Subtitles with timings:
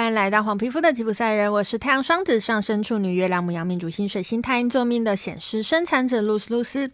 [0.00, 6.90] 欢迎来到黄皮肤的吉普赛人，我是太阳双子上升处女月亮母羊命主星水星太阴坐命的显示生产者露丝露丝。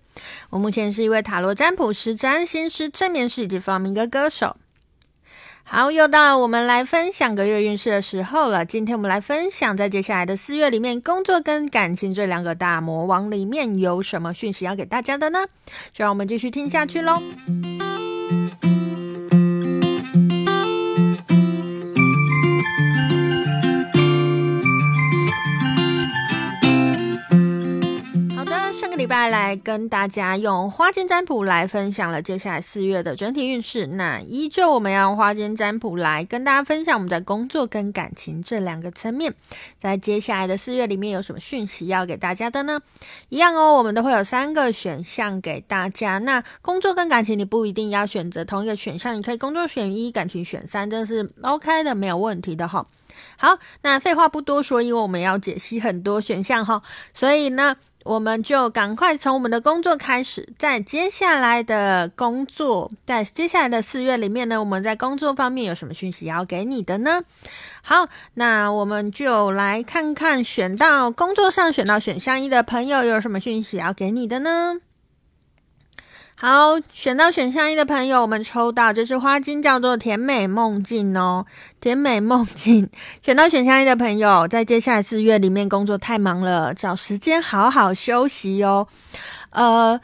[0.50, 4.56] 我目前是一位塔罗占卜师、占星师、催眠师以及放民歌歌手。
[5.62, 8.66] 好，又到我们来分享个月运势的时候了。
[8.66, 15.46] 今天我们来分享在接下来的四月里面，工作跟感情这两个大魔王里面有什么讯息要给大家的呢？
[15.92, 17.22] 就让我们继续听下去喽。
[29.28, 33.86] 来跟大家用花间占卜来分享了接下来四月的整体运势。
[33.86, 39.34] 那依旧我们要用花间占卜来跟大家分享我们在工作跟感情这两个层面，
[39.78, 42.80] 在接下来的四月里面有什么讯息要给大家的呢？
[43.28, 46.18] 一样哦，我们都会有三个选项给大家。
[46.18, 52.86] 那工作跟感情你不一定要选择同一个选项，你可以工作选一，感情选三，这是 OK 的，没有问题的哈。
[53.36, 56.82] 好，那废话不多说，因为我们要解析很多选项哈，
[57.14, 57.76] 所以呢。
[58.06, 67.22] 我们就赶快从我们的工作开始，在接下来的工作，在接下来的四月里面呢，我们在工作方面有什么讯息要给你的呢？
[67.82, 74.76] 好，那我们就来看看选到工作上选到选项一的朋友有什么讯息要给你的呢？
[76.38, 81.46] 好，选到选项一的朋友，我们抽到这支花精叫做甜美梦境哦，
[81.80, 82.86] 甜美梦境。
[83.22, 88.86] 选到选项一的朋友，在接下来四月里面工作太忙了，找时间好好休息哦。
[89.48, 89.98] 呃，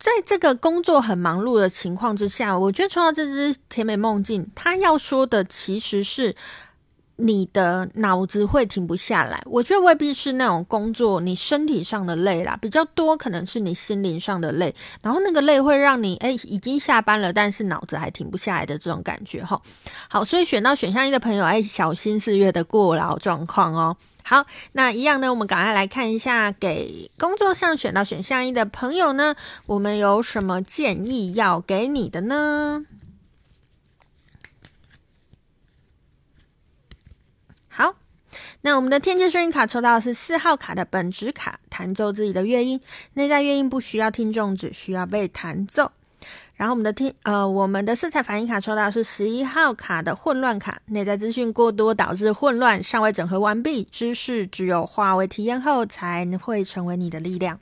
[0.00, 6.34] 在这个工作很忙碌的情况之下，我觉得抽到这支甜美梦境，他要说的其实是。
[7.20, 19.60] 你的脑子会停不下来，我觉得未必是那种工作，你身体上的累啦，比较多可能是你心灵上的累，然后那个累会让你诶已经下班了，但是脑子还停不下来的这种感觉哈。
[20.08, 23.96] 好，所以选到选项一的朋友，诶小心四月的过劳状况哦。
[24.22, 29.34] 好，那一样呢，我们赶快来看一下，给工作上选到选项一的朋友呢，
[29.66, 32.84] 我们有什么建议要给你的呢？
[38.60, 42.80] 那我们的天界声音卡抽到的是四号卡的本质卡，弹奏自己的乐音，
[43.14, 45.92] 内在乐音不需要听众，只需要被弹奏。
[46.56, 57.60] 然后我们的听呃，我们的色彩反应卡抽到是十一号卡的混乱卡，内在资讯过多导致混乱，尚未整合完毕，知识只有化为体验后才会成为你的力量。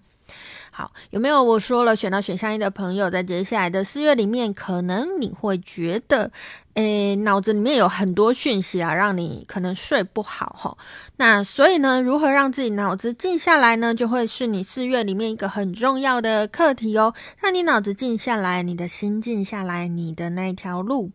[0.79, 6.31] 好，有没有我说了选到选项一的朋友，在接下来的四月里面，可能你会觉得，
[6.75, 10.77] 诶，脑子里面有很多讯息啊，让你可能睡不好哈。
[11.17, 13.95] 那所以呢，如何让自己脑子静下来呢？
[13.95, 17.15] 就会是你四月里面一个很重要的课题哦。
[17.39, 21.11] 让你脑子静下来，你的心静下来，你的那条路，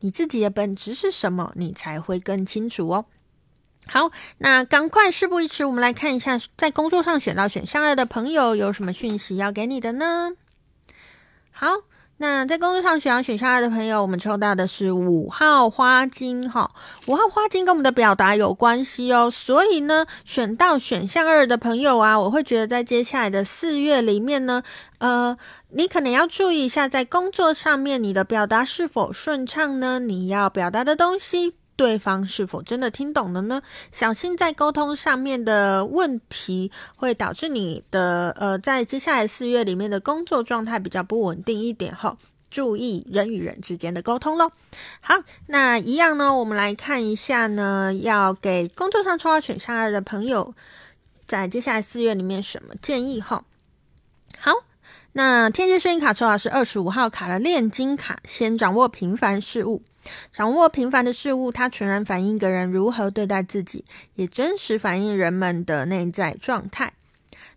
[0.00, 3.04] 你自己的本质是什么，你才会更清楚哦。
[3.88, 10.32] 好，那赶快事不宜迟，我们来看一下，在工作上选到选项二的朋友有什么讯息要给你的呢？
[11.52, 11.68] 好，
[12.16, 16.72] 那在工作上选到选项二的朋友，我们抽到的是五号花精哈，
[17.06, 24.64] 五号花精跟我们的表达有关系哦，所以呢，选到选项二的朋友啊，我会觉得在接下来的四月里面呢，
[24.98, 25.38] 呃，
[25.70, 30.00] 你可能要注意一下，在工作上面你的表达是否顺畅呢？
[30.00, 31.54] 你要表达的东西。
[31.76, 33.62] 对方是否真的听懂了呢？
[33.92, 42.16] 小心在沟通上面的问题会导致你的呃，在接下来四月里面的工作状态比较不稳定一点哈。
[42.48, 44.50] 注意人与人之间的沟通喽。
[45.00, 45.16] 好，
[45.46, 50.54] 那一样呢，我们来看一下呢，要给工作上抽到选项二的朋友，
[51.26, 53.44] 在接下来四月里面什么建议哈？
[54.38, 54.52] 好，
[55.16, 59.82] 那天界声音卡抽到是二十五号卡的炼金卡，先掌握平凡事物。
[60.30, 63.82] 掌握平凡的事物，它全然反映一个人如何对待自己，
[64.16, 66.92] 也真实反映人们的内在状态。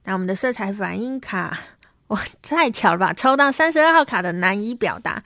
[0.06, 1.60] 那我们的色彩反应卡，
[2.08, 3.12] 哇，太巧了吧！
[3.12, 5.22] 抽到三十二号卡的难以表达，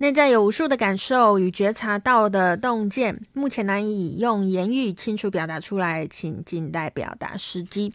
[0.00, 7.92] 内在有无数的感受与觉察到的洞见，目前难以用言语清楚表达出来，请静待表达时机。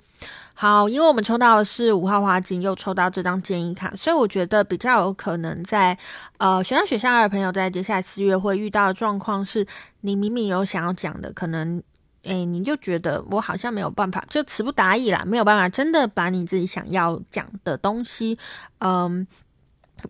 [0.53, 5.97] 好，因为我们抽到的是五号花精，又抽到这张建议卡，所以我觉得比较有可能在
[6.39, 9.65] 呃选到选项二的朋友，在接下来四月会遇到的状况是，
[10.01, 11.81] 你明明有想要讲的，可能
[12.23, 18.37] 诶你就觉得我好像没有办法，就词不达意啦，没有办法真的把你自己想要讲的东西，
[18.79, 19.25] 嗯，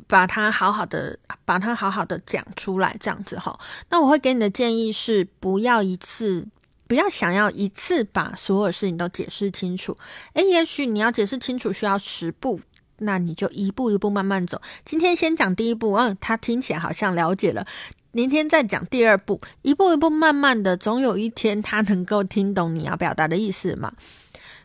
[0.07, 3.59] 把它好好的把它好好的讲出来，这样子哈。
[3.89, 6.47] 那我会给你的建议是，不要一次。
[6.85, 9.95] 不要想要一次把所有事情都解释清楚，
[10.33, 12.59] 诶，也许你要解释清楚需要十步，
[12.97, 14.61] 那你就一步一步慢慢走。
[14.85, 17.65] 今天先讲第一步，嗯，他听起来好像了解了。
[18.11, 23.91] 明天再讲第二步，一步一步慢慢的，总有一天他能够听懂你要表达的意思嘛。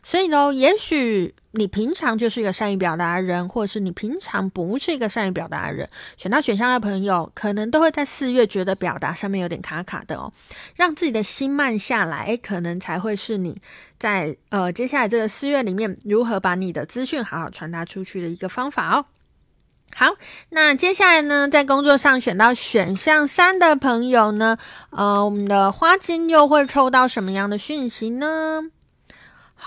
[0.08, 10.32] 所以呢，也许你平常就是一个善于表达的人，或者是你平常不是一个善于表达的人，选到选项的朋友，可能都会在四月觉得表达上面有点卡卡的哦。
[10.74, 13.60] 让自己的心慢下来，可能才会是你
[13.98, 19.04] 在呃接下来这个四月里面，如何把你的资讯好好传达出去的一个方法哦。
[19.94, 20.14] 好，
[20.48, 24.56] 那接下来呢，在工作上选到选项三的朋友呢，
[24.88, 28.70] 呃，我们的花精又会抽到什么样的讯息呢？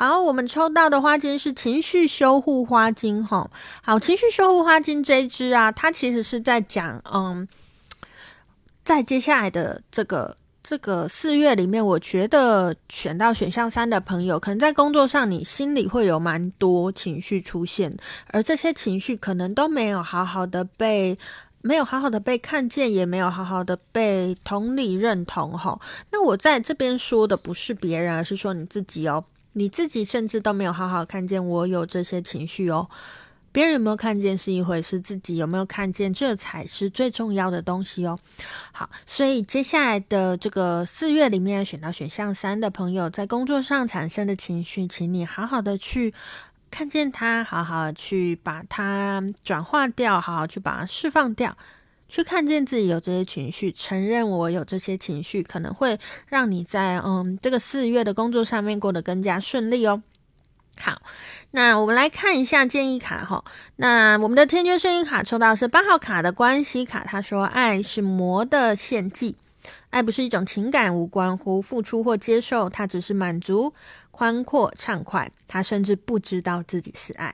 [0.01, 3.47] 好，我们抽到的花精是情绪修护花精，哈。
[3.83, 7.47] 好，情绪修护花精这一支啊，它其实是在讲，嗯，
[8.83, 17.95] 在接下来的这个这个四月里面，我觉得选到选项三的朋友，可能在工作上你心里会有蛮多情绪出现，
[18.29, 21.15] 而这些情绪可能都没有好好的被，
[21.61, 25.79] 没有好好的被看见，也没有好好的被同理认同，哈。
[26.09, 29.23] 那我在这边说的不是别人，而是说你自己哦。
[29.53, 32.89] 你自己甚至都没有好好看见我有这些情绪哦，
[33.51, 38.17] 别人有没有看见是一回事，自己有没有看见这才是最重要的东西哦。
[38.71, 46.13] 好，所以接下来的这个四月里面选到选项三的朋友，在工作上产生的情绪，请你好好的去
[46.69, 51.57] 看见它，好好的去把它转化掉，好好去把它释放掉。
[52.11, 55.97] 去看见自己有这些情绪，承认我有这些情绪，可能会
[56.27, 60.03] 让你在嗯这个四月的工作上面过得更加顺利哦。
[60.77, 61.01] 好，
[61.51, 63.45] 那我们来看一下建议卡哈。
[63.77, 69.37] 那我们的天鹃圣婴卡抽到是八号卡的关系卡，他说：“爱是魔的献祭，
[69.89, 73.73] 爱不是一种情感，无关乎付出或接受，它只是满足、
[74.11, 75.31] 宽阔、畅快。
[75.47, 77.33] 他甚至不知道自己是爱。”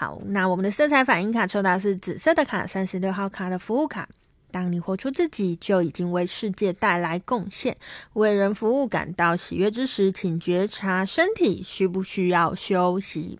[0.00, 4.08] 好，那我们的色彩反应卡抽到是紫色的卡，三十六号卡的服务卡。
[4.50, 7.76] 当你活出自己，就已经为世界带来贡献，
[8.14, 13.38] 为人服务感到喜悦之时，请觉察身体需不需要休息。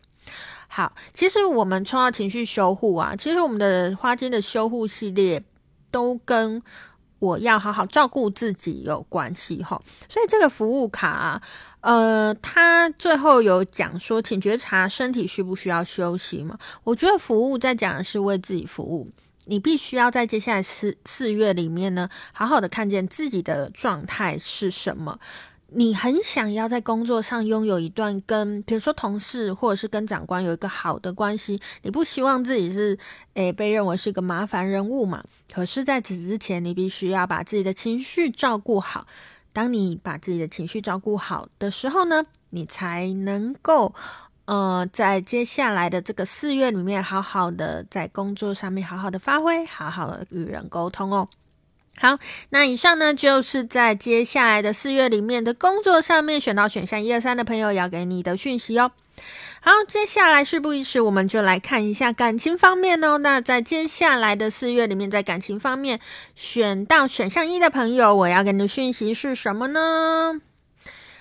[0.68, 5.42] 好，其实我们抽到情绪修护啊，其实我们的花精的修护系列
[5.90, 6.62] 都跟
[7.20, 9.80] 我要好好照顾自己有关系吼。
[10.08, 11.40] 所以这个服务卡啊。
[11.82, 16.58] 呃，他最后有讲说，请觉察身体需不需要休息嘛？
[16.84, 19.10] 我觉得服务在讲的是为自己服务，
[19.46, 25.18] 你必须要在接下来四四月里面呢，好好的看见自己的状态是什么。
[25.72, 32.98] 你很想要在工作上拥有一段跟，比如说同事或者是跟长官有一个好的关系，你不希望自己是
[33.34, 35.22] 诶被认为是一个麻烦人物嘛？
[35.52, 39.06] 可是在此之前，你必须要把自己的情绪照顾好。
[39.52, 43.92] 当你把自己的情绪照顾好的时候呢，你才能够，
[44.44, 51.28] 呃，在接下来的这个四月里面，好好的在工作上面好好的发挥，好好的与人沟通哦。
[52.00, 52.18] 好，
[52.48, 58.92] 那以上呢，就是在接下来的四月里面的工作上面选到选项一二三的朋友要给你的讯息哦。
[59.60, 63.18] 好，接下来事不宜迟，我们就来看一下感情方面哦。
[63.18, 66.00] 那在接下来的四月里面，在感情方面
[66.34, 70.40] 选到选项一的朋友，我要给你的讯息是什么呢？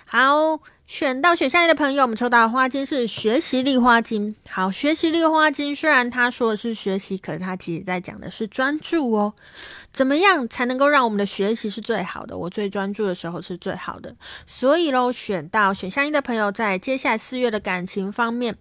[0.05, 0.61] 好。
[0.89, 4.35] 选到选项一的朋友，我们抽到的花金是学习力花金。
[4.49, 9.31] 好，学习力花金虽然他说的是学习，可是他其实在讲的是专注哦。
[9.93, 12.35] 怎么样才能够让我们的学习是最好的？
[12.35, 14.15] 我最专注的时候是最好的。
[14.47, 18.57] 所以喽，选到选项一的朋友，在接下来四月的感情方面，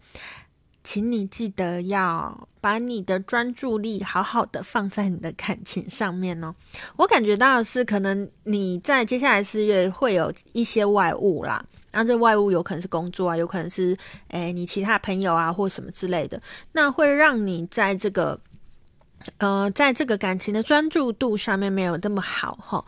[0.84, 6.54] 请你记得要把你的专注力好好的放在你的感情上面哦。
[6.96, 11.64] 我感觉到是，可能你在接下来四月会有一些外物啦。
[11.92, 13.96] 那这外物有可能是工作啊，有可能是
[14.28, 16.40] 诶、你其他朋友啊，或什么之类的，
[16.72, 18.38] 那会让你在这个
[19.38, 22.84] 呃，在这个感情的专注度上面没有那么好哈。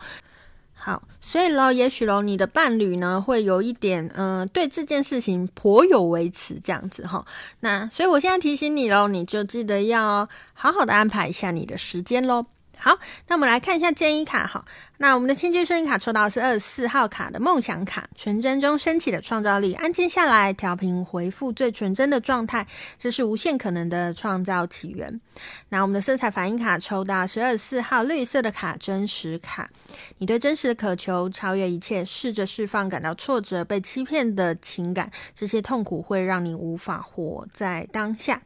[0.73, 7.23] 好，所以喽，也许喽，你的伴侣呢会有一点嗯、呃，对这件事情颇有微词这样子哈。
[7.59, 12.43] 那所以我现在提醒你喽，你就记得要好好的安排一下你的时间喽。
[12.83, 12.97] 好，
[13.27, 14.65] 那我们来看一下建议卡哈。
[14.97, 22.65] 那我们的天鹃圣婴卡抽到是二十四号卡的梦想卡，纯真中升起的创造力，安静下来，调频回复最纯真的状态，
[22.97, 25.21] 这是无限可能的创造起源。
[25.69, 29.69] 那我们的色彩反应卡抽到是二十四号绿色的卡，真实卡，
[30.17, 38.41] 你对真实的渴求超越一切，试着释放感到挫折、被欺骗的情感，这些痛苦会让你无法活在当下。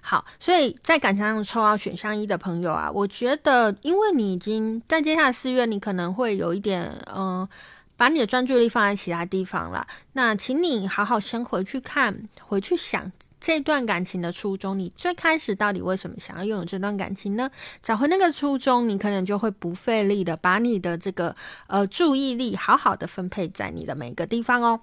[0.00, 7.48] 好，所以在感情上抽到选项一的朋友啊，我觉得，因为你已经在接下来四月，你可能会有一点，嗯、
[7.96, 9.86] 把你的专注力放在其他地方了。
[10.12, 14.78] 那请你好好先回去看，回去想这段感情的初衷。
[14.78, 17.50] 你最开始到底为什么想要拥有这段感情呢？
[17.82, 21.34] 找回那个初衷，你可能就会不费力的把你的这个
[21.66, 24.80] 呃注意力好好的分配在你的每个地方哦。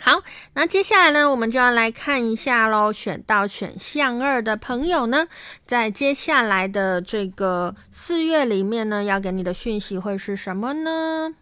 [0.00, 0.22] 好，
[0.54, 2.92] 那接下来呢，我们就要来看一下喽。
[2.92, 5.26] 选到选项二的朋友呢，
[5.66, 11.34] 在接下来的这个四月里面呢，要给你的讯息会是什么呢？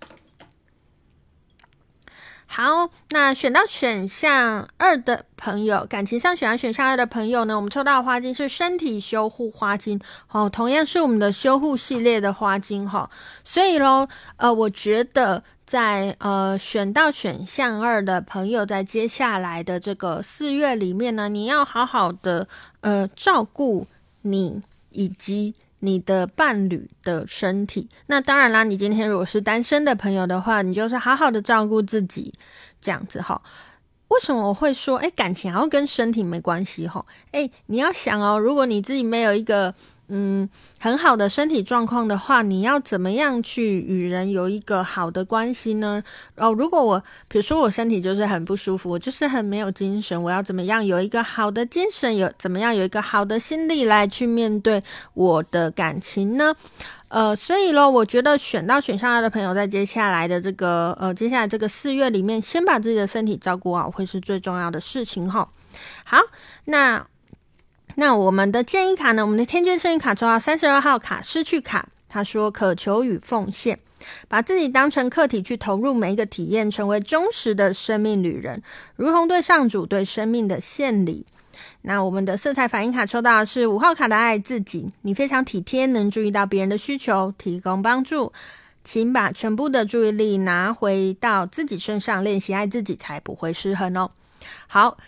[2.47, 13.11] 好，那选到选项二的朋友，感情上选到选项二的朋友呢，我们抽到的花金是身体修护花精，哦，同样是我们的修护系列的花精哈，
[13.45, 14.09] 所以喽，
[14.39, 15.45] 呃，我觉得。
[15.67, 22.47] 在呃选到选项二的朋友，在接下来的这个四月里面呢，你要好好的
[22.83, 23.89] 呃照顾
[24.23, 27.89] 你以及你的伴侣的身体。
[28.07, 32.33] 那当然啦，你今天如果是单身的朋友的话，你就是好好的照顾自己，
[32.81, 33.43] 这样子哈。
[34.07, 37.05] 为什么我会说，诶，感情好像跟身体没关系哈？
[37.33, 39.75] 诶，你要想哦，如果你自己没有一个。
[40.09, 40.49] 嗯，
[40.79, 46.01] 很好的身体状况的话，你要怎么样去与人有一个好的关系呢？
[46.37, 54.81] 哦，如果我比如说我身体就是很不舒服，我就是很没有精神，我要怎么样有一个好的精神，有怎么样有一个好的心力来去面对
[55.15, 56.55] 我的感情呢？
[57.09, 65.49] 呃，所以咯，我觉得选到选项二的朋友，在接下来的这个呃，接下来这个四月里面，先把自己的身体照顾好，会是最重要的事情哈。
[66.05, 66.19] 好，
[66.67, 67.05] 那。
[67.99, 69.25] 那我们的建议卡呢？
[69.25, 71.89] 我们的天君幸运卡抽到三十二号卡，失去卡。
[72.09, 73.79] 他说：“渴求与奉献，
[74.29, 78.63] 把自己当成客体去投入每一个体验，成为忠实的生命旅人，
[78.97, 81.25] 如同对上主对生命的献礼。”
[81.83, 88.31] 那我们的色彩反应卡抽到的是五号卡的爱自己，你非常体贴，能注意到别人的需求，提供帮助，
[88.85, 94.11] 请把全部的注意力拿回到自己身上，练习爱自己，才不会失衡哦。
[94.67, 94.99] 好。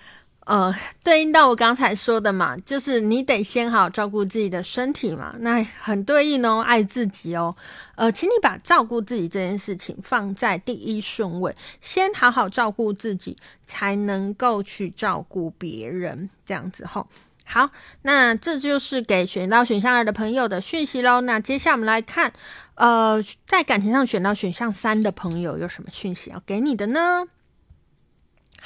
[0.49, 0.75] 呃，
[1.05, 7.55] 对应到我刚才说的嘛，就是你得先好好照顾自己的身体嘛，那很对应哦，爱自己哦。
[7.97, 13.37] 呃，请你把照顾自己这件事情放在第一顺位，先好好照顾自己，
[13.67, 17.07] 才能够去照顾别人，这样子吼。
[17.45, 17.69] 好，
[18.01, 21.21] 那这就是给选到选项二的朋友的讯息喽。
[21.21, 22.33] 那接下来我们来看，
[22.77, 27.25] 呃，在感情上选到选项三的朋友有什么讯息要给你的呢？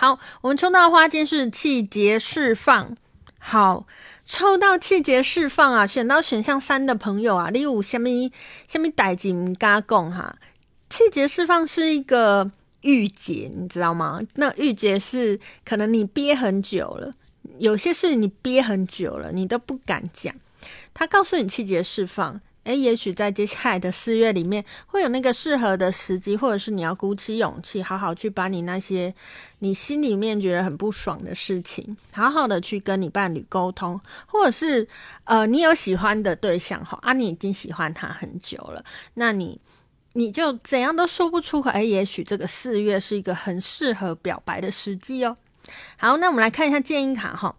[0.03, 2.97] 好，我们抽到花金是气节释放。
[3.39, 3.87] 好，
[4.25, 8.09] 抽到气节释放啊，选到选项三的朋友啊，你有什么
[8.67, 10.35] 什么代志唔敢讲哈？
[10.91, 14.21] 气节释放是一个郁结，你知道吗？
[14.35, 17.13] 那郁结是可能你憋很久了，
[17.59, 20.35] 有些事你憋很久了，你都不敢讲。
[20.93, 22.41] 他告诉你气节释放。
[22.65, 29.13] 诶，也许在接下来的四月里面，会有那个适合的时机，或者是你要鼓起勇气，好好去把你那些
[29.59, 34.87] 你心里面觉得很不爽的事情，好好的去跟你伴侣沟通，或者是
[35.25, 39.61] 呃，你有喜欢的对象哈，啊，你已经喜欢他很久了，那你
[40.13, 41.71] 你就怎样都说不出口。
[41.71, 45.37] 诶，也许这个四月是一个很适合表白的时机哦。
[45.97, 47.55] 好，那我们来看一下建议卡哈。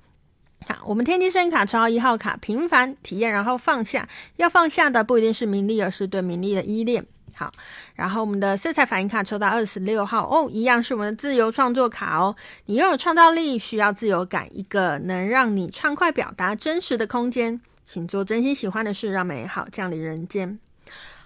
[0.68, 4.08] 好，我们天机圣卡抽到一号卡，平凡体验，然后放下。
[4.38, 7.06] 要放下的不一定是名利，而是对名利的依恋。
[7.34, 7.52] 好，
[7.96, 12.36] 然后我们的色彩反应卡抽到二十六号哦，一样是我们的自由创作卡哦。
[12.68, 17.60] 你拥有创造力，需要自由感，一个能让你畅快表达真实的空间。
[17.84, 20.60] 请做真心喜欢的事，让美好降临人间。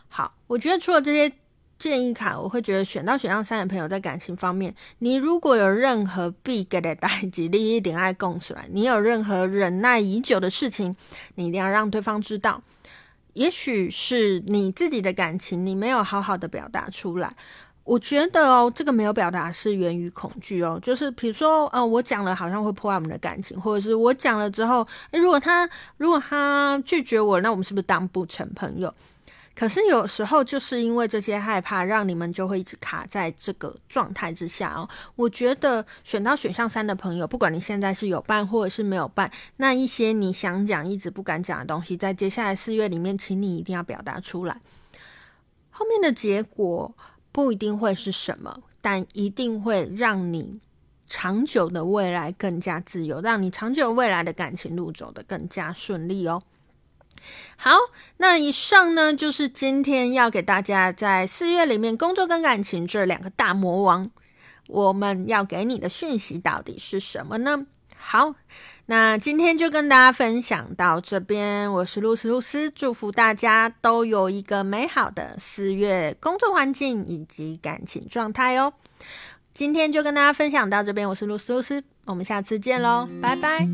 [0.08, 1.34] 好，我觉得除了这些。
[1.80, 8.68] 建议卡，我会觉得选到选项三的朋友在感情方面，你如果有任何必给的代志，你一定爱供出来。
[8.72, 10.94] 你有任何忍耐已久的事情，
[11.36, 12.62] 你一定要让对方知道。
[13.34, 17.36] 也许是你自己的感情，你没有好好的表达出来。
[17.84, 28.94] 我觉得哦，这个没有表达是源于恐惧哦，就是比如说，呃，我讲了好像会破坏我们的感情，或者是我讲了之后，如果他如果他拒绝我，那我们是不是当不成朋友？
[29.58, 34.88] 可是有时候就是因为这些害怕，让你们就会一直卡在这个状态之下哦。
[35.16, 44.62] 我觉得选到选项三的朋友，不管你现在是有伴或者是没有伴，那一些你想讲一直不敢讲的东西，在接下来四月里面，请你一定要表达出来。
[45.72, 46.94] 后面的结果
[47.32, 50.60] 不一定会是什么，但一定会让你
[51.08, 56.40] 长久的未来更加自由，让你长久未来的感情路走得更加顺利哦。
[57.56, 57.72] 好，
[58.18, 64.10] 那以上呢，就是今天要给大家在四月里面工作跟感情这两个大魔王，
[64.68, 67.66] 我们要给你的讯息到底是什么呢？
[68.00, 68.36] 好，
[68.86, 71.70] 那今天就跟大家分享到这边。
[71.74, 78.72] 我是露丝露丝，祝福大家都有一个美好的四月工作环境以及感情状态哦。
[79.54, 83.68] 今天就跟大家分享到这边，我是露丝露丝，我们下次见喽，拜拜。